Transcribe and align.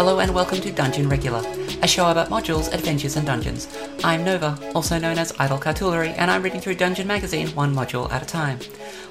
Hello 0.00 0.18
and 0.18 0.34
welcome 0.34 0.60
to 0.62 0.72
Dungeon 0.72 1.10
Regular, 1.10 1.40
a 1.82 1.86
show 1.86 2.10
about 2.10 2.30
modules, 2.30 2.72
adventures, 2.72 3.16
and 3.16 3.26
dungeons. 3.26 3.68
I'm 4.02 4.24
Nova, 4.24 4.58
also 4.74 4.98
known 4.98 5.18
as 5.18 5.34
Idle 5.38 5.58
Cartulary, 5.58 6.08
and 6.10 6.30
I'm 6.30 6.42
reading 6.42 6.60
through 6.60 6.76
Dungeon 6.76 7.06
Magazine 7.06 7.48
one 7.48 7.74
module 7.74 8.10
at 8.10 8.22
a 8.22 8.26
time. 8.26 8.58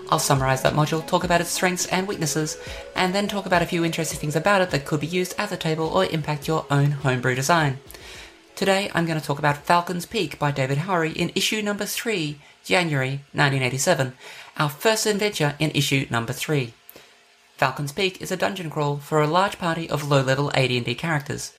I'll 0.09 0.17
summarize 0.17 0.63
that 0.63 0.73
module, 0.73 1.05
talk 1.05 1.23
about 1.23 1.41
its 1.41 1.52
strengths 1.52 1.86
and 1.88 2.07
weaknesses, 2.07 2.57
and 2.95 3.13
then 3.13 3.27
talk 3.27 3.45
about 3.45 3.61
a 3.61 3.68
few 3.68 3.86
interesting 3.86 4.20
things 4.20 4.36
about 4.36 4.61
it 4.61 4.71
that 4.71 4.86
could 4.86 5.00
be 5.00 5.05
used 5.05 5.36
at 5.38 5.52
the 5.52 5.57
table 5.57 5.86
or 5.86 6.05
impact 6.05 6.47
your 6.47 6.66
own 6.71 6.89
homebrew 6.89 7.36
design. 7.36 7.77
Today 8.60 8.91
I'm 8.94 9.05
going 9.05 9.18
to 9.18 9.26
talk 9.26 9.39
about 9.39 9.55
Falcon's 9.55 10.05
Peak 10.05 10.38
by 10.38 10.52
David 10.52 10.80
Howery 10.80 11.16
in 11.16 11.32
issue 11.34 11.62
number 11.62 11.86
3, 11.86 12.38
January 12.66 13.21
1987, 13.32 14.12
our 14.58 14.68
first 14.68 15.05
adventure 15.05 15.55
in 15.59 15.71
issue 15.71 16.08
number 16.09 16.34
3. 16.34 16.73
Falcon's 17.55 17.94
Peak 17.94 18.22
is 18.22 18.34
a 18.34 18.36
dungeon 18.36 18.70
crawl 18.70 18.98
for 18.98 19.22
a 19.22 19.27
large 19.27 19.58
party 19.59 19.90
of 19.90 20.09
low-level 20.09 20.52
AD&D 20.55 20.94
characters. 20.95 21.53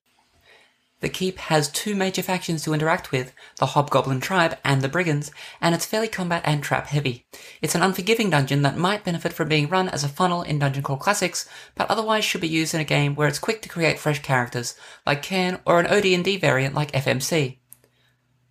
The 1.00 1.08
keep 1.08 1.38
has 1.38 1.70
two 1.70 1.94
major 1.94 2.22
factions 2.22 2.62
to 2.62 2.74
interact 2.74 3.10
with, 3.10 3.32
the 3.56 3.66
Hobgoblin 3.66 4.20
tribe 4.20 4.58
and 4.62 4.82
the 4.82 4.88
Brigands, 4.88 5.30
and 5.60 5.74
it's 5.74 5.86
fairly 5.86 6.08
combat 6.08 6.42
and 6.44 6.62
trap 6.62 6.88
heavy. 6.88 7.26
It's 7.62 7.74
an 7.74 7.82
unforgiving 7.82 8.28
dungeon 8.28 8.60
that 8.62 8.76
might 8.76 9.04
benefit 9.04 9.32
from 9.32 9.48
being 9.48 9.68
run 9.68 9.88
as 9.88 10.04
a 10.04 10.08
funnel 10.08 10.42
in 10.42 10.58
Dungeon 10.58 10.82
Crawl 10.82 10.98
Classics, 10.98 11.48
but 11.74 11.90
otherwise 11.90 12.24
should 12.24 12.42
be 12.42 12.48
used 12.48 12.74
in 12.74 12.80
a 12.80 12.84
game 12.84 13.14
where 13.14 13.28
it's 13.28 13.38
quick 13.38 13.62
to 13.62 13.68
create 13.68 13.98
fresh 13.98 14.20
characters, 14.20 14.74
like 15.06 15.22
Cairn 15.22 15.60
or 15.64 15.80
an 15.80 15.86
OD&D 15.86 16.36
variant 16.36 16.74
like 16.74 16.92
FMC. 16.92 17.58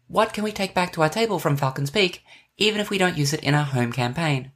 What 0.07 0.33
can 0.33 0.43
we 0.43 0.51
take 0.51 0.73
back 0.73 0.91
to 0.93 1.03
our 1.03 1.09
table 1.09 1.37
from 1.37 1.55
Falcon's 1.55 1.91
Peak, 1.91 2.23
even 2.57 2.81
if 2.81 2.89
we 2.89 2.97
don't 2.97 3.17
use 3.17 3.31
it 3.31 3.43
in 3.43 3.53
our 3.53 3.63
home 3.63 3.91
campaign? 3.91 4.51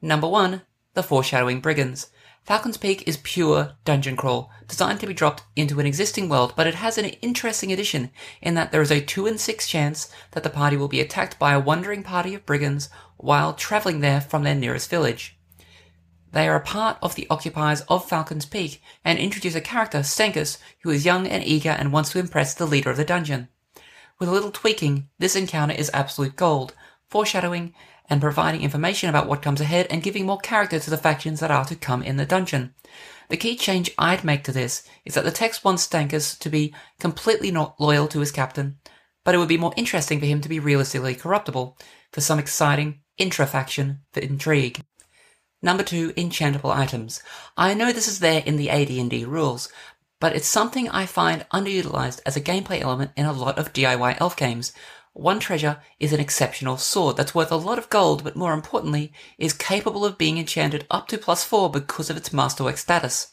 Number 0.00 0.26
1. 0.26 0.62
The 0.94 1.02
Foreshadowing 1.02 1.60
Brigands. 1.60 2.08
Falcon's 2.46 2.76
Peak 2.76 3.02
is 3.08 3.16
pure 3.16 3.72
dungeon 3.84 4.14
crawl, 4.14 4.52
designed 4.68 5.00
to 5.00 5.06
be 5.08 5.12
dropped 5.12 5.42
into 5.56 5.80
an 5.80 5.86
existing 5.86 6.28
world, 6.28 6.52
but 6.54 6.68
it 6.68 6.76
has 6.76 6.96
an 6.96 7.06
interesting 7.06 7.72
addition 7.72 8.08
in 8.40 8.54
that 8.54 8.70
there 8.70 8.80
is 8.80 8.92
a 8.92 9.00
2 9.00 9.26
in 9.26 9.36
6 9.36 9.66
chance 9.66 10.08
that 10.30 10.44
the 10.44 10.48
party 10.48 10.76
will 10.76 10.86
be 10.86 11.00
attacked 11.00 11.40
by 11.40 11.54
a 11.54 11.58
wandering 11.58 12.04
party 12.04 12.36
of 12.36 12.46
brigands 12.46 12.88
while 13.16 13.52
travelling 13.52 13.98
there 13.98 14.20
from 14.20 14.44
their 14.44 14.54
nearest 14.54 14.88
village. 14.88 15.36
They 16.30 16.46
are 16.46 16.54
a 16.54 16.60
part 16.60 16.98
of 17.02 17.16
the 17.16 17.26
occupiers 17.30 17.80
of 17.88 18.08
Falcon's 18.08 18.46
Peak 18.46 18.80
and 19.04 19.18
introduce 19.18 19.56
a 19.56 19.60
character, 19.60 20.04
Stankus, 20.04 20.58
who 20.82 20.90
is 20.90 21.04
young 21.04 21.26
and 21.26 21.42
eager 21.42 21.70
and 21.70 21.92
wants 21.92 22.12
to 22.12 22.20
impress 22.20 22.54
the 22.54 22.66
leader 22.66 22.90
of 22.90 22.96
the 22.96 23.04
dungeon. 23.04 23.48
With 24.20 24.28
a 24.28 24.32
little 24.32 24.52
tweaking, 24.52 25.08
this 25.18 25.34
encounter 25.34 25.74
is 25.74 25.90
absolute 25.92 26.36
gold, 26.36 26.74
foreshadowing 27.08 27.74
and 28.08 28.20
providing 28.20 28.62
information 28.62 29.08
about 29.08 29.26
what 29.26 29.42
comes 29.42 29.60
ahead 29.60 29.86
and 29.90 30.02
giving 30.02 30.26
more 30.26 30.38
character 30.38 30.78
to 30.78 30.90
the 30.90 30.96
factions 30.96 31.40
that 31.40 31.50
are 31.50 31.64
to 31.64 31.76
come 31.76 32.02
in 32.02 32.16
the 32.16 32.26
dungeon. 32.26 32.74
The 33.28 33.36
key 33.36 33.56
change 33.56 33.90
I'd 33.98 34.24
make 34.24 34.44
to 34.44 34.52
this 34.52 34.84
is 35.04 35.14
that 35.14 35.24
the 35.24 35.30
text 35.30 35.64
wants 35.64 35.86
Stankus 35.86 36.38
to 36.38 36.48
be 36.48 36.74
completely 37.00 37.50
not 37.50 37.80
loyal 37.80 38.06
to 38.08 38.20
his 38.20 38.30
captain, 38.30 38.78
but 39.24 39.34
it 39.34 39.38
would 39.38 39.48
be 39.48 39.58
more 39.58 39.74
interesting 39.76 40.20
for 40.20 40.26
him 40.26 40.40
to 40.40 40.48
be 40.48 40.60
realistically 40.60 41.14
corruptible 41.14 41.76
for 42.12 42.20
some 42.20 42.38
exciting 42.38 43.00
intra-faction 43.18 44.00
intrigue. 44.14 44.80
Number 45.62 45.82
two, 45.82 46.12
enchantable 46.16 46.70
items. 46.70 47.22
I 47.56 47.74
know 47.74 47.92
this 47.92 48.06
is 48.06 48.20
there 48.20 48.42
in 48.46 48.56
the 48.56 48.70
AD&D 48.70 49.24
rules, 49.24 49.68
but 50.20 50.36
it's 50.36 50.46
something 50.46 50.88
I 50.88 51.06
find 51.06 51.46
underutilized 51.52 52.20
as 52.24 52.36
a 52.36 52.40
gameplay 52.40 52.80
element 52.80 53.10
in 53.16 53.26
a 53.26 53.32
lot 53.32 53.58
of 53.58 53.72
DIY 53.72 54.18
elf 54.20 54.36
games, 54.36 54.72
one 55.16 55.40
treasure 55.40 55.80
is 55.98 56.12
an 56.12 56.20
exceptional 56.20 56.76
sword 56.76 57.16
that's 57.16 57.34
worth 57.34 57.50
a 57.50 57.56
lot 57.56 57.78
of 57.78 57.88
gold, 57.88 58.22
but 58.22 58.36
more 58.36 58.52
importantly, 58.52 59.14
is 59.38 59.54
capable 59.54 60.04
of 60.04 60.18
being 60.18 60.36
enchanted 60.36 60.86
up 60.90 61.08
to 61.08 61.16
plus 61.16 61.42
4 61.42 61.70
because 61.70 62.10
of 62.10 62.18
its 62.18 62.34
masterwork 62.34 62.76
status. 62.76 63.32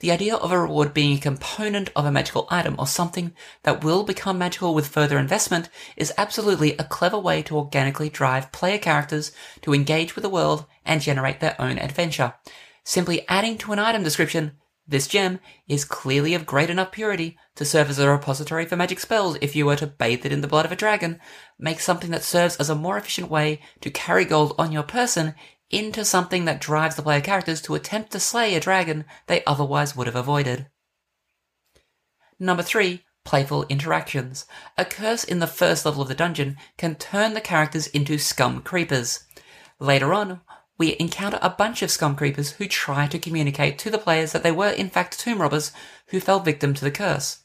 The 0.00 0.10
idea 0.10 0.34
of 0.34 0.50
a 0.50 0.58
reward 0.58 0.92
being 0.92 1.16
a 1.16 1.20
component 1.20 1.90
of 1.94 2.04
a 2.04 2.10
magical 2.10 2.48
item 2.50 2.74
or 2.80 2.86
something 2.88 3.32
that 3.62 3.84
will 3.84 4.02
become 4.02 4.38
magical 4.38 4.74
with 4.74 4.88
further 4.88 5.18
investment 5.18 5.68
is 5.96 6.12
absolutely 6.18 6.76
a 6.76 6.84
clever 6.84 7.18
way 7.18 7.42
to 7.42 7.56
organically 7.56 8.08
drive 8.08 8.50
player 8.50 8.78
characters 8.78 9.30
to 9.62 9.72
engage 9.72 10.16
with 10.16 10.22
the 10.22 10.28
world 10.28 10.66
and 10.84 11.00
generate 11.00 11.38
their 11.38 11.54
own 11.60 11.78
adventure. 11.78 12.34
Simply 12.82 13.24
adding 13.28 13.56
to 13.58 13.72
an 13.72 13.78
item 13.78 14.02
description 14.02 14.56
this 14.90 15.06
gem 15.06 15.38
is 15.68 15.84
clearly 15.84 16.34
of 16.34 16.44
great 16.44 16.68
enough 16.68 16.90
purity 16.90 17.38
to 17.54 17.64
serve 17.64 17.90
as 17.90 18.00
a 18.00 18.10
repository 18.10 18.66
for 18.66 18.74
magic 18.76 18.98
spells 18.98 19.38
if 19.40 19.54
you 19.54 19.64
were 19.64 19.76
to 19.76 19.86
bathe 19.86 20.26
it 20.26 20.32
in 20.32 20.40
the 20.40 20.48
blood 20.48 20.64
of 20.64 20.72
a 20.72 20.76
dragon, 20.76 21.20
make 21.58 21.78
something 21.78 22.10
that 22.10 22.24
serves 22.24 22.56
as 22.56 22.68
a 22.68 22.74
more 22.74 22.98
efficient 22.98 23.30
way 23.30 23.60
to 23.80 23.90
carry 23.90 24.24
gold 24.24 24.52
on 24.58 24.72
your 24.72 24.82
person 24.82 25.34
into 25.70 26.04
something 26.04 26.44
that 26.44 26.60
drives 26.60 26.96
the 26.96 27.02
player 27.02 27.20
characters 27.20 27.62
to 27.62 27.76
attempt 27.76 28.10
to 28.10 28.18
slay 28.18 28.56
a 28.56 28.60
dragon 28.60 29.04
they 29.28 29.44
otherwise 29.44 29.94
would 29.94 30.08
have 30.08 30.16
avoided. 30.16 30.66
Number 32.40 32.64
3. 32.64 33.04
Playful 33.24 33.66
interactions. 33.68 34.44
A 34.76 34.84
curse 34.84 35.22
in 35.22 35.38
the 35.38 35.46
first 35.46 35.84
level 35.84 36.02
of 36.02 36.08
the 36.08 36.14
dungeon 36.16 36.56
can 36.76 36.96
turn 36.96 37.34
the 37.34 37.40
characters 37.40 37.86
into 37.86 38.18
scum 38.18 38.60
creepers. 38.60 39.24
Later 39.78 40.12
on, 40.12 40.40
we 40.80 40.96
encounter 40.98 41.38
a 41.42 41.50
bunch 41.50 41.82
of 41.82 41.90
scum 41.90 42.16
creepers 42.16 42.52
who 42.52 42.66
try 42.66 43.06
to 43.06 43.18
communicate 43.18 43.78
to 43.78 43.90
the 43.90 43.98
players 43.98 44.32
that 44.32 44.42
they 44.42 44.50
were 44.50 44.70
in 44.70 44.88
fact 44.88 45.20
tomb 45.20 45.38
robbers 45.38 45.72
who 46.06 46.18
fell 46.18 46.40
victim 46.40 46.72
to 46.72 46.82
the 46.82 46.90
curse. 46.90 47.40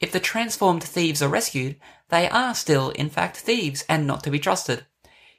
If 0.00 0.10
the 0.10 0.18
transformed 0.18 0.82
thieves 0.82 1.22
are 1.22 1.28
rescued, 1.28 1.76
they 2.08 2.28
are 2.28 2.56
still 2.56 2.90
in 2.90 3.08
fact 3.08 3.36
thieves 3.36 3.84
and 3.88 4.04
not 4.04 4.24
to 4.24 4.32
be 4.32 4.40
trusted. 4.40 4.84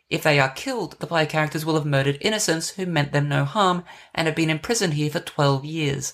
If 0.10 0.24
they 0.24 0.40
are 0.40 0.52
killed, 0.52 0.96
the 1.02 1.08
player 1.08 1.26
characters 1.26 1.66
will 1.66 1.74
have 1.74 1.86
murdered 1.86 2.18
innocents 2.22 2.70
who 2.70 2.86
meant 2.86 3.12
them 3.12 3.28
no 3.28 3.44
harm 3.44 3.84
and 4.16 4.26
have 4.26 4.38
been 4.38 4.50
imprisoned 4.50 4.94
here 4.94 5.10
for 5.10 5.20
12 5.20 5.66
years. 5.66 6.14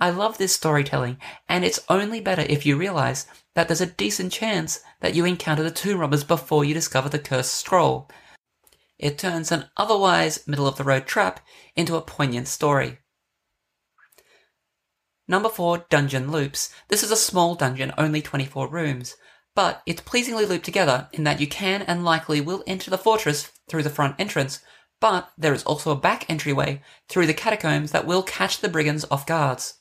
I 0.00 0.08
love 0.08 0.38
this 0.38 0.54
storytelling, 0.54 1.18
and 1.50 1.66
it's 1.66 1.84
only 1.90 2.20
better 2.22 2.46
if 2.48 2.64
you 2.64 2.78
realize 2.78 3.26
that 3.54 3.68
there's 3.68 3.82
a 3.82 3.86
decent 3.86 4.32
chance 4.32 4.80
that 5.00 5.14
you 5.14 5.26
encounter 5.26 5.62
the 5.62 5.70
tomb 5.70 5.98
robbers 5.98 6.24
before 6.24 6.64
you 6.64 6.72
discover 6.72 7.10
the 7.10 7.18
cursed 7.18 7.52
scroll, 7.52 8.08
it 8.98 9.18
turns 9.18 9.50
an 9.50 9.66
otherwise 9.76 10.46
middle 10.46 10.66
of 10.66 10.76
the 10.76 10.84
road 10.84 11.06
trap 11.06 11.40
into 11.74 11.96
a 11.96 12.00
poignant 12.00 12.48
story. 12.48 12.98
Number 15.28 15.48
4 15.48 15.86
Dungeon 15.88 16.30
Loops. 16.30 16.70
This 16.88 17.02
is 17.02 17.10
a 17.10 17.16
small 17.16 17.54
dungeon, 17.54 17.92
only 17.96 18.20
24 18.20 18.68
rooms, 18.68 19.16
but 19.54 19.82
it's 19.86 20.02
pleasingly 20.02 20.44
looped 20.44 20.64
together 20.64 21.08
in 21.12 21.24
that 21.24 21.40
you 21.40 21.46
can 21.46 21.82
and 21.82 22.04
likely 22.04 22.40
will 22.40 22.64
enter 22.66 22.90
the 22.90 22.98
fortress 22.98 23.50
through 23.68 23.82
the 23.82 23.90
front 23.90 24.16
entrance, 24.18 24.60
but 25.00 25.30
there 25.38 25.54
is 25.54 25.62
also 25.64 25.90
a 25.90 25.96
back 25.96 26.28
entryway 26.28 26.82
through 27.08 27.26
the 27.26 27.34
catacombs 27.34 27.92
that 27.92 28.06
will 28.06 28.22
catch 28.22 28.58
the 28.58 28.68
brigands 28.68 29.04
off 29.10 29.26
guards. 29.26 29.80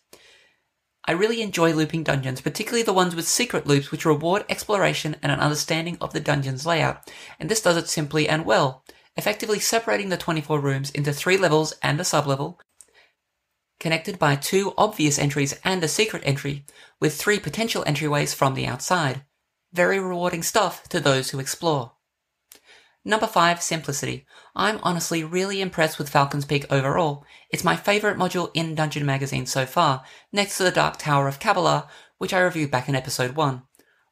I 1.05 1.13
really 1.13 1.41
enjoy 1.41 1.73
looping 1.73 2.03
dungeons, 2.03 2.41
particularly 2.41 2.83
the 2.83 2.93
ones 2.93 3.15
with 3.15 3.27
secret 3.27 3.65
loops 3.65 3.91
which 3.91 4.05
reward 4.05 4.45
exploration 4.47 5.15
and 5.23 5.31
an 5.31 5.39
understanding 5.39 5.97
of 5.99 6.13
the 6.13 6.19
dungeon's 6.19 6.65
layout, 6.65 7.11
and 7.39 7.49
this 7.49 7.61
does 7.61 7.77
it 7.77 7.87
simply 7.87 8.29
and 8.29 8.45
well 8.45 8.85
effectively 9.15 9.59
separating 9.59 10.09
the 10.09 10.17
24 10.17 10.59
rooms 10.59 10.91
into 10.91 11.13
three 11.13 11.37
levels 11.37 11.73
and 11.81 11.99
a 11.99 12.03
sublevel, 12.03 12.57
connected 13.79 14.19
by 14.19 14.35
two 14.35 14.73
obvious 14.77 15.17
entries 15.17 15.59
and 15.63 15.83
a 15.83 15.87
secret 15.87 16.21
entry, 16.25 16.65
with 16.99 17.15
three 17.15 17.39
potential 17.39 17.83
entryways 17.85 18.33
from 18.33 18.53
the 18.53 18.67
outside. 18.67 19.23
Very 19.73 19.99
rewarding 19.99 20.43
stuff 20.43 20.87
to 20.89 20.99
those 20.99 21.31
who 21.31 21.39
explore. 21.39 21.93
Number 23.03 23.25
5, 23.25 23.63
Simplicity. 23.63 24.27
I'm 24.55 24.79
honestly 24.83 25.23
really 25.23 25.59
impressed 25.59 25.97
with 25.97 26.09
Falcon's 26.09 26.45
Peak 26.45 26.71
overall. 26.71 27.25
It's 27.49 27.63
my 27.63 27.75
favourite 27.75 28.17
module 28.17 28.51
in 28.53 28.75
Dungeon 28.75 29.05
Magazine 29.05 29.47
so 29.47 29.65
far, 29.65 30.03
next 30.31 30.57
to 30.57 30.63
the 30.63 30.71
Dark 30.71 30.97
Tower 30.97 31.27
of 31.27 31.39
Kabbalah, 31.39 31.87
which 32.19 32.33
I 32.33 32.39
reviewed 32.39 32.69
back 32.69 32.87
in 32.87 32.95
episode 32.95 33.35
1. 33.35 33.63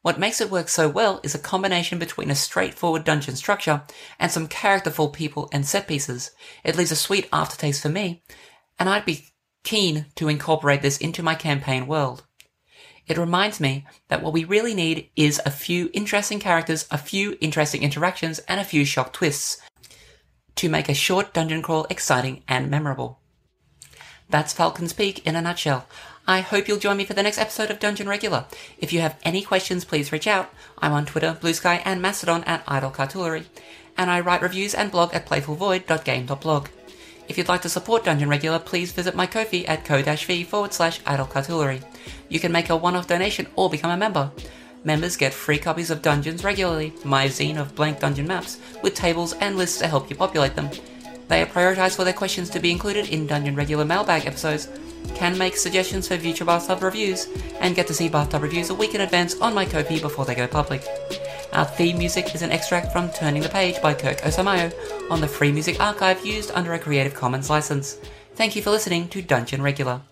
What 0.02 0.18
makes 0.18 0.40
it 0.40 0.50
work 0.50 0.68
so 0.68 0.88
well 0.88 1.20
is 1.22 1.34
a 1.34 1.38
combination 1.38 1.98
between 1.98 2.30
a 2.30 2.34
straightforward 2.34 3.04
dungeon 3.04 3.36
structure 3.36 3.82
and 4.18 4.32
some 4.32 4.48
characterful 4.48 5.10
people 5.10 5.48
and 5.52 5.66
set 5.66 5.86
pieces. 5.86 6.30
It 6.64 6.76
leaves 6.76 6.90
a 6.90 6.96
sweet 6.96 7.28
aftertaste 7.32 7.82
for 7.82 7.90
me, 7.90 8.22
and 8.78 8.88
I'd 8.88 9.04
be 9.04 9.28
keen 9.62 10.06
to 10.14 10.28
incorporate 10.28 10.80
this 10.80 10.96
into 10.96 11.22
my 11.22 11.34
campaign 11.34 11.86
world. 11.86 12.24
It 13.06 13.18
reminds 13.18 13.60
me 13.60 13.86
that 14.08 14.22
what 14.22 14.32
we 14.32 14.44
really 14.44 14.72
need 14.72 15.10
is 15.16 15.40
a 15.44 15.50
few 15.50 15.90
interesting 15.92 16.40
characters, 16.40 16.86
a 16.90 16.96
few 16.96 17.36
interesting 17.40 17.82
interactions, 17.82 18.38
and 18.40 18.58
a 18.58 18.64
few 18.64 18.86
shock 18.86 19.12
twists 19.12 19.60
to 20.54 20.68
make 20.70 20.88
a 20.88 20.94
short 20.94 21.34
dungeon 21.34 21.60
crawl 21.60 21.86
exciting 21.90 22.42
and 22.48 22.70
memorable. 22.70 23.20
That's 24.30 24.52
Falcon's 24.52 24.92
Peak 24.92 25.26
in 25.26 25.36
a 25.36 25.42
nutshell. 25.42 25.86
I 26.30 26.42
hope 26.42 26.68
you'll 26.68 26.78
join 26.78 26.96
me 26.96 27.04
for 27.04 27.12
the 27.12 27.24
next 27.24 27.38
episode 27.38 27.72
of 27.72 27.80
Dungeon 27.80 28.08
Regular. 28.08 28.44
If 28.78 28.92
you 28.92 29.00
have 29.00 29.18
any 29.24 29.42
questions, 29.42 29.84
please 29.84 30.12
reach 30.12 30.28
out. 30.28 30.54
I'm 30.78 30.92
on 30.92 31.04
Twitter, 31.04 31.36
Blue 31.40 31.52
Sky, 31.52 31.82
and 31.84 32.00
Mastodon 32.00 32.44
at 32.44 32.62
Idle 32.68 32.92
Cartulary, 32.92 33.46
and 33.98 34.08
I 34.08 34.20
write 34.20 34.40
reviews 34.40 34.72
and 34.72 34.92
blog 34.92 35.12
at 35.12 35.26
playfulvoid.game.blog. 35.26 36.68
If 37.26 37.36
you'd 37.36 37.48
like 37.48 37.62
to 37.62 37.68
support 37.68 38.04
Dungeon 38.04 38.28
Regular, 38.28 38.60
please 38.60 38.92
visit 38.92 39.16
my 39.16 39.26
Ko-fi 39.26 39.66
at 39.66 39.84
ko-fi 39.84 40.44
forward 40.44 40.72
slash 40.72 41.00
idle 41.04 41.26
cartulary. 41.26 41.80
You 42.28 42.38
can 42.38 42.52
make 42.52 42.70
a 42.70 42.76
one-off 42.76 43.08
donation 43.08 43.48
or 43.56 43.68
become 43.68 43.90
a 43.90 43.96
member. 43.96 44.30
Members 44.84 45.16
get 45.16 45.34
free 45.34 45.58
copies 45.58 45.90
of 45.90 46.00
Dungeons 46.00 46.44
regularly, 46.44 46.92
my 47.02 47.26
zine 47.26 47.60
of 47.60 47.74
blank 47.74 47.98
dungeon 47.98 48.28
maps, 48.28 48.60
with 48.84 48.94
tables 48.94 49.32
and 49.40 49.56
lists 49.56 49.80
to 49.80 49.88
help 49.88 50.08
you 50.08 50.14
populate 50.14 50.54
them. 50.54 50.70
They 51.30 51.42
are 51.42 51.46
prioritized 51.46 51.94
for 51.94 52.02
their 52.02 52.12
questions 52.12 52.50
to 52.50 52.58
be 52.58 52.72
included 52.72 53.10
in 53.10 53.28
Dungeon 53.28 53.54
Regular 53.54 53.84
mailbag 53.84 54.26
episodes, 54.26 54.68
can 55.14 55.38
make 55.38 55.56
suggestions 55.56 56.08
for 56.08 56.18
future 56.18 56.44
Bathtub 56.44 56.82
reviews, 56.82 57.28
and 57.60 57.76
get 57.76 57.86
to 57.86 57.94
see 57.94 58.08
Bathtub 58.08 58.42
reviews 58.42 58.70
a 58.70 58.74
week 58.74 58.96
in 58.96 59.02
advance 59.02 59.40
on 59.40 59.54
my 59.54 59.64
Ko-fi 59.64 60.00
before 60.00 60.24
they 60.24 60.34
go 60.34 60.48
public. 60.48 60.84
Our 61.52 61.64
theme 61.64 61.98
music 61.98 62.34
is 62.34 62.42
an 62.42 62.50
extract 62.50 62.92
from 62.92 63.10
Turning 63.10 63.42
the 63.42 63.48
Page 63.48 63.80
by 63.80 63.94
Kirk 63.94 64.18
Osamayo 64.22 64.72
on 65.08 65.20
the 65.20 65.28
Free 65.28 65.52
Music 65.52 65.78
Archive 65.78 66.26
used 66.26 66.50
under 66.50 66.74
a 66.74 66.80
Creative 66.80 67.14
Commons 67.14 67.48
license. 67.48 68.00
Thank 68.34 68.56
you 68.56 68.62
for 68.62 68.70
listening 68.70 69.08
to 69.10 69.22
Dungeon 69.22 69.62
Regular. 69.62 70.02